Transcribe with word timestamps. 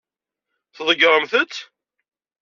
Tḍeggṛemt-t? 0.75 1.53